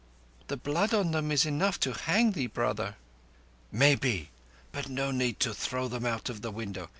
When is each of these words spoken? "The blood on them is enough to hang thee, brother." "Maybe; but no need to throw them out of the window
"The 0.47 0.57
blood 0.57 0.95
on 0.95 1.11
them 1.11 1.31
is 1.31 1.45
enough 1.45 1.79
to 1.81 1.91
hang 1.93 2.31
thee, 2.31 2.47
brother." 2.47 2.95
"Maybe; 3.71 4.31
but 4.71 4.89
no 4.89 5.11
need 5.11 5.39
to 5.41 5.53
throw 5.53 5.87
them 5.87 6.07
out 6.07 6.27
of 6.27 6.41
the 6.41 6.49
window 6.49 6.89